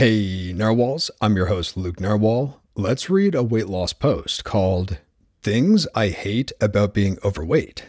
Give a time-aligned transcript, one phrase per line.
[0.00, 2.62] Hey, Narwhals, I'm your host, Luke Narwhal.
[2.74, 4.96] Let's read a weight loss post called
[5.42, 7.84] Things I Hate About Being Overweight.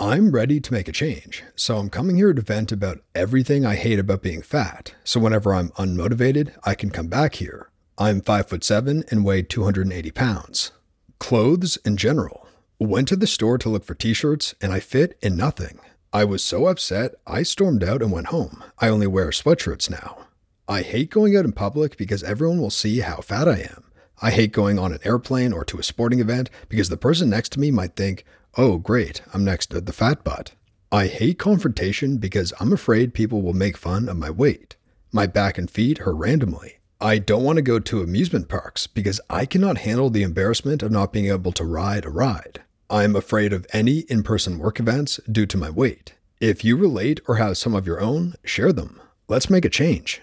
[0.00, 3.76] I'm ready to make a change, so I'm coming here to vent about everything I
[3.76, 4.96] hate about being fat.
[5.04, 7.70] So whenever I'm unmotivated, I can come back here.
[7.96, 10.72] I'm 5 foot 7 and weigh 280 pounds.
[11.20, 12.48] Clothes in general.
[12.80, 15.78] Went to the store to look for t-shirts and I fit in nothing.
[16.12, 18.64] I was so upset, I stormed out and went home.
[18.80, 20.26] I only wear sweatshirts now.
[20.68, 23.84] I hate going out in public because everyone will see how fat I am.
[24.20, 27.50] I hate going on an airplane or to a sporting event because the person next
[27.52, 28.24] to me might think,
[28.56, 30.52] oh, great, I'm next to the fat butt.
[30.92, 34.76] I hate confrontation because I'm afraid people will make fun of my weight.
[35.10, 36.78] My back and feet hurt randomly.
[37.00, 40.92] I don't want to go to amusement parks because I cannot handle the embarrassment of
[40.92, 42.62] not being able to ride a ride.
[42.88, 46.14] I'm afraid of any in person work events due to my weight.
[46.40, 49.00] If you relate or have some of your own, share them.
[49.26, 50.22] Let's make a change.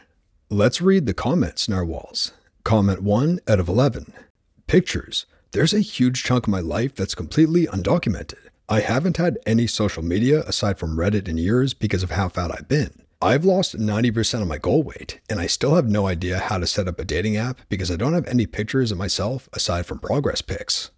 [0.52, 2.32] Let's read the comments, Narwhals.
[2.64, 4.14] Comment 1 out of 11.
[4.66, 5.28] Pictures.
[5.52, 8.48] There's a huge chunk of my life that's completely undocumented.
[8.68, 12.52] I haven't had any social media aside from Reddit in years because of how fat
[12.52, 13.04] I've been.
[13.22, 16.66] I've lost 90% of my goal weight, and I still have no idea how to
[16.66, 20.00] set up a dating app because I don't have any pictures of myself aside from
[20.00, 20.90] progress pics.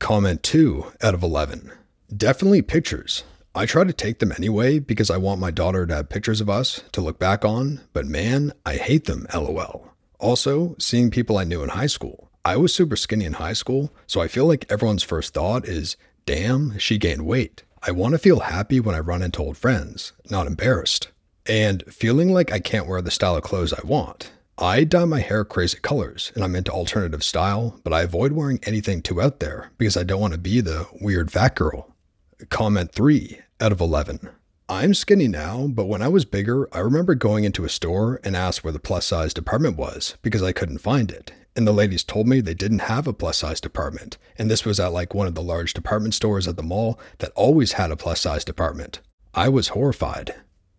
[0.00, 1.70] Comment 2 out of 11.
[2.16, 3.22] Definitely pictures.
[3.56, 6.50] I try to take them anyway because I want my daughter to have pictures of
[6.50, 9.94] us to look back on, but man, I hate them, lol.
[10.20, 12.30] Also, seeing people I knew in high school.
[12.44, 15.96] I was super skinny in high school, so I feel like everyone's first thought is,
[16.26, 17.62] damn, she gained weight.
[17.82, 21.08] I want to feel happy when I run into old friends, not embarrassed.
[21.46, 24.32] And feeling like I can't wear the style of clothes I want.
[24.58, 28.60] I dye my hair crazy colors and I'm into alternative style, but I avoid wearing
[28.64, 31.94] anything too out there because I don't want to be the weird fat girl.
[32.50, 34.28] Comment 3 out of 11.
[34.68, 38.34] I'm skinny now, but when I was bigger, I remember going into a store and
[38.34, 41.32] asked where the plus size department was because I couldn't find it.
[41.54, 44.18] And the ladies told me they didn't have a plus size department.
[44.36, 47.32] And this was at like one of the large department stores at the mall that
[47.34, 49.00] always had a plus size department.
[49.32, 50.34] I was horrified.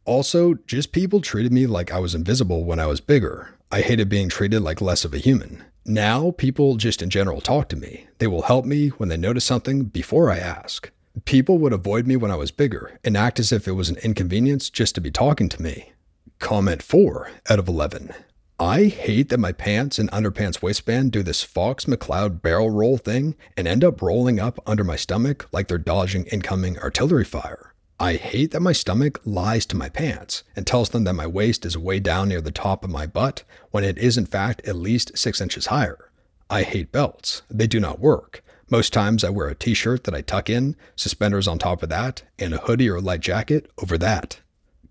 [0.06, 3.56] Also, just people treated me like I was invisible when I was bigger.
[3.72, 5.64] I hated being treated like less of a human.
[5.86, 8.08] Now, people just in general talk to me.
[8.20, 10.92] They will help me when they notice something before I ask.
[11.26, 13.98] People would avoid me when I was bigger and act as if it was an
[14.04, 15.94] inconvenience just to be talking to me.
[16.40, 18.14] Comment 4 out of 11.
[18.60, 23.36] I hate that my pants and underpants waistband do this Fox McCloud barrel roll thing
[23.56, 27.74] and end up rolling up under my stomach like they're dodging incoming artillery fire.
[28.00, 31.66] I hate that my stomach lies to my pants and tells them that my waist
[31.66, 34.76] is way down near the top of my butt when it is in fact at
[34.76, 36.12] least 6 inches higher.
[36.50, 37.42] I hate belts.
[37.50, 38.44] They do not work.
[38.70, 41.90] Most times I wear a t shirt that I tuck in, suspenders on top of
[41.90, 44.42] that, and a hoodie or light jacket over that.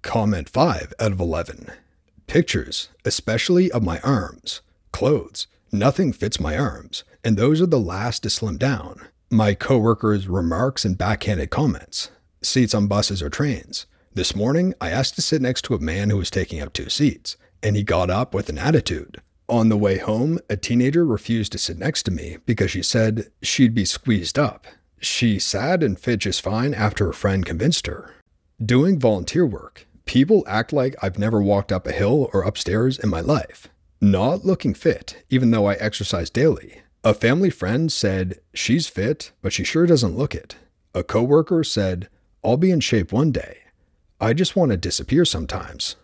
[0.01, 1.71] Comment 5 out of 11.
[2.27, 4.63] Pictures, especially of my arms.
[4.93, 5.47] Clothes.
[5.71, 9.09] Nothing fits my arms, and those are the last to slim down.
[9.31, 12.11] My coworkers' remarks and backhanded comments.
[12.43, 13.85] Seats on buses or trains.
[14.15, 16.89] This morning, I asked to sit next to a man who was taking up two
[16.89, 19.21] seats, and he got up with an attitude.
[19.49, 23.31] On the way home, a teenager refused to sit next to me because she said
[23.43, 24.67] she'd be squeezed up.
[24.99, 28.13] She sat and fit just fine after a friend convinced her.
[28.65, 29.87] Doing volunteer work.
[30.05, 33.69] People act like I've never walked up a hill or upstairs in my life.
[34.01, 36.81] Not looking fit, even though I exercise daily.
[37.05, 40.57] A family friend said, She's fit, but she sure doesn't look it.
[40.93, 42.09] A coworker said,
[42.43, 43.59] I'll be in shape one day.
[44.21, 45.95] I just want to disappear sometimes.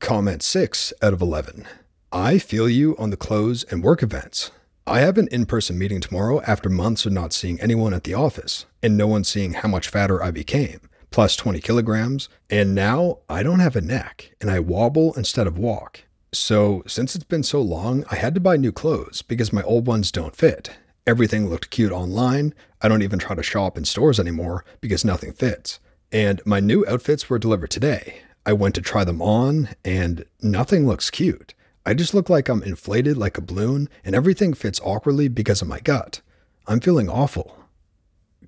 [0.00, 1.66] Comment 6 out of 11.
[2.16, 4.52] I feel you on the clothes and work events.
[4.86, 8.14] I have an in person meeting tomorrow after months of not seeing anyone at the
[8.14, 13.18] office and no one seeing how much fatter I became, plus 20 kilograms, and now
[13.28, 16.04] I don't have a neck and I wobble instead of walk.
[16.32, 19.88] So, since it's been so long, I had to buy new clothes because my old
[19.88, 20.70] ones don't fit.
[21.08, 22.54] Everything looked cute online.
[22.80, 25.80] I don't even try to shop in stores anymore because nothing fits.
[26.12, 28.22] And my new outfits were delivered today.
[28.46, 31.54] I went to try them on and nothing looks cute.
[31.86, 35.68] I just look like I'm inflated like a balloon and everything fits awkwardly because of
[35.68, 36.22] my gut.
[36.66, 37.56] I'm feeling awful.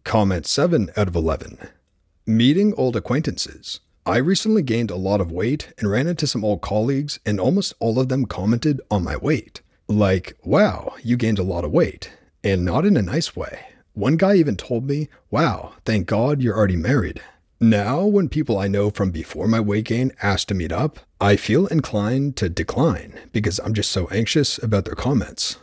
[0.04, 1.58] Comment 7 out of 11.
[2.24, 3.80] Meeting old acquaintances.
[4.06, 7.74] I recently gained a lot of weight and ran into some old colleagues, and almost
[7.80, 9.60] all of them commented on my weight.
[9.88, 12.12] Like, wow, you gained a lot of weight.
[12.42, 13.66] And not in a nice way.
[13.92, 17.20] One guy even told me, wow, thank God you're already married.
[17.58, 21.36] Now, when people I know from before my weight gain ask to meet up, I
[21.36, 25.56] feel inclined to decline because I'm just so anxious about their comments.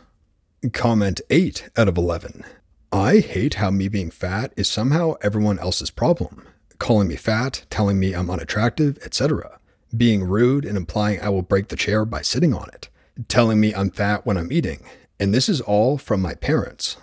[0.72, 2.42] Comment 8 out of 11.
[2.90, 6.48] I hate how me being fat is somehow everyone else's problem.
[6.78, 9.60] Calling me fat, telling me I'm unattractive, etc.
[9.96, 12.88] Being rude and implying I will break the chair by sitting on it.
[13.28, 14.84] telling me I'm fat when I'm eating,
[15.20, 16.96] and this is all from my parents.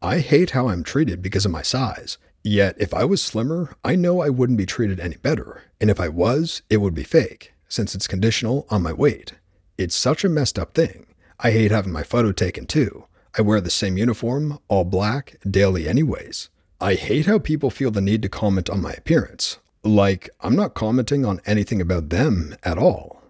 [0.00, 2.18] I hate how I'm treated because of my size.
[2.46, 5.64] Yet, if I was slimmer, I know I wouldn't be treated any better.
[5.80, 9.32] And if I was, it would be fake, since it's conditional on my weight.
[9.76, 11.06] It's such a messed up thing.
[11.40, 13.06] I hate having my photo taken too.
[13.36, 16.48] I wear the same uniform, all black, daily, anyways.
[16.80, 19.58] I hate how people feel the need to comment on my appearance.
[19.82, 23.24] Like, I'm not commenting on anything about them at all.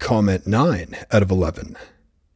[0.00, 1.76] Comment 9 out of 11.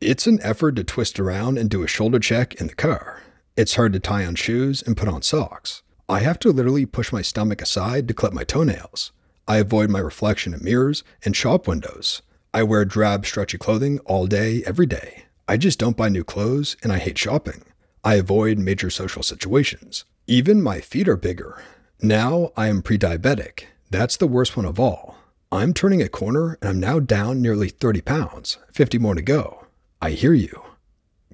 [0.01, 3.23] It's an effort to twist around and do a shoulder check in the car.
[3.57, 5.83] It's hard to tie on shoes and put on socks.
[6.09, 9.13] I have to literally push my stomach aside to clip my toenails.
[9.47, 12.23] I avoid my reflection in mirrors and shop windows.
[12.55, 15.25] I wear drab, stretchy clothing all day, every day.
[15.49, 17.63] I just don't buy new clothes and I hate shopping.
[18.05, 20.05] I avoid major social situations.
[20.27, 21.63] Even my feet are bigger.
[22.01, 23.65] Now I am pre diabetic.
[23.91, 25.17] That's the worst one of all.
[25.51, 29.67] I'm turning a corner and I'm now down nearly 30 pounds, 50 more to go.
[30.01, 30.63] I hear you.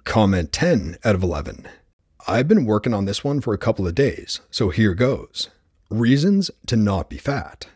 [0.05, 1.69] Comment 10 out of 11.
[2.31, 5.49] I've been working on this one for a couple of days, so here goes.
[5.89, 7.69] Reasons to not be fat.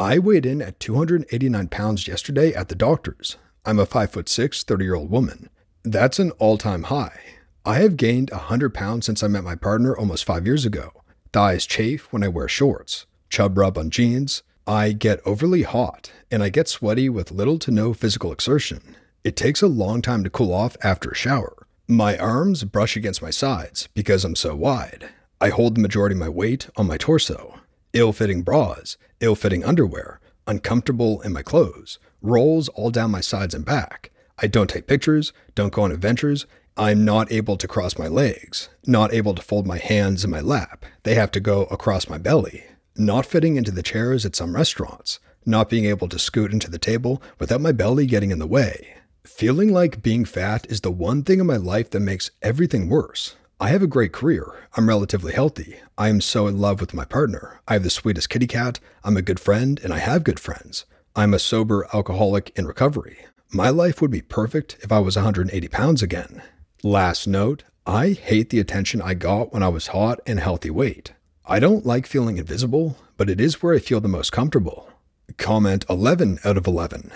[0.00, 3.36] I weighed in at 289 pounds yesterday at the doctor's.
[3.64, 5.48] I'm a 5 foot 6, 30 year old woman.
[5.84, 7.20] That's an all time high.
[7.64, 10.90] I have gained 100 pounds since I met my partner almost five years ago.
[11.32, 14.42] Thighs chafe when I wear shorts, chub rub on jeans.
[14.66, 18.96] I get overly hot, and I get sweaty with little to no physical exertion.
[19.22, 21.59] It takes a long time to cool off after a shower.
[21.90, 25.08] My arms brush against my sides because I'm so wide.
[25.40, 27.58] I hold the majority of my weight on my torso.
[27.92, 33.54] Ill fitting bras, ill fitting underwear, uncomfortable in my clothes, rolls all down my sides
[33.54, 34.12] and back.
[34.38, 36.46] I don't take pictures, don't go on adventures.
[36.76, 40.40] I'm not able to cross my legs, not able to fold my hands in my
[40.40, 40.84] lap.
[41.02, 42.66] They have to go across my belly.
[42.94, 46.78] Not fitting into the chairs at some restaurants, not being able to scoot into the
[46.78, 48.94] table without my belly getting in the way.
[49.26, 53.36] Feeling like being fat is the one thing in my life that makes everything worse.
[53.58, 54.46] I have a great career.
[54.76, 55.76] I'm relatively healthy.
[55.98, 57.60] I am so in love with my partner.
[57.68, 58.80] I have the sweetest kitty cat.
[59.04, 60.86] I'm a good friend, and I have good friends.
[61.14, 63.18] I'm a sober alcoholic in recovery.
[63.50, 66.42] My life would be perfect if I was 180 pounds again.
[66.82, 71.12] Last note I hate the attention I got when I was hot and healthy weight.
[71.44, 74.90] I don't like feeling invisible, but it is where I feel the most comfortable.
[75.36, 77.10] Comment 11 out of 11.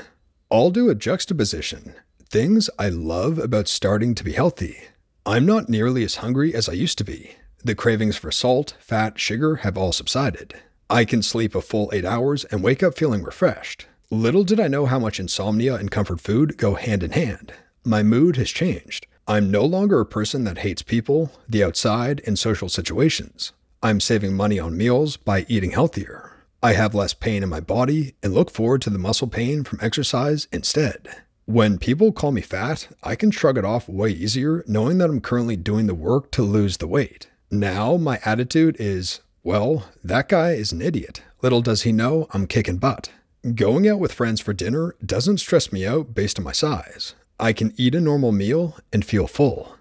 [0.55, 1.97] I'll do a juxtaposition.
[2.31, 4.85] Things I love about starting to be healthy.
[5.27, 7.33] I'm not nearly as hungry as I used to be.
[7.65, 10.55] The cravings for salt, fat, sugar have all subsided.
[10.89, 13.89] I can sleep a full eight hours and wake up feeling refreshed.
[14.11, 17.53] Little did I know how much insomnia and comfort food go hand in hand.
[17.85, 19.09] My mood has changed.
[19.27, 23.51] I'm no longer a person that hates people, the outside, and social situations.
[23.83, 26.33] I'm saving money on meals by eating healthier.
[26.64, 29.81] I have less pain in my body and look forward to the muscle pain from
[29.82, 31.08] exercise instead.
[31.44, 35.20] When people call me fat, I can shrug it off way easier knowing that I'm
[35.20, 37.28] currently doing the work to lose the weight.
[37.50, 41.20] Now, my attitude is, well, that guy is an idiot.
[41.43, 43.10] Little does he know I'm kicking butt.
[43.55, 47.14] Going out with friends for dinner doesn't stress me out based on my size.
[47.38, 49.76] I can eat a normal meal and feel full.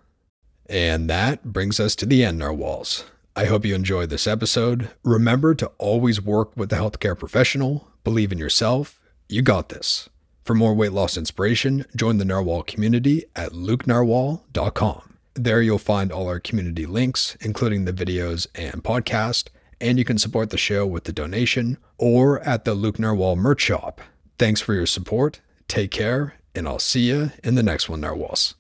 [0.66, 3.06] And that brings us to the end, Narwhals.
[3.36, 4.92] I hope you enjoyed this episode.
[5.04, 9.02] Remember to always work with a healthcare professional, believe in yourself.
[9.28, 10.08] You got this.
[10.44, 15.18] For more weight loss inspiration, join the Narwhal community at lukenarwhal.com.
[15.34, 19.48] There you'll find all our community links, including the videos and podcast,
[19.82, 23.62] and you can support the show with the donation or at the Luke Narwhal merch
[23.62, 24.00] shop.
[24.38, 28.54] Thanks for your support, take care, and I'll see you in the next one, Narwhals.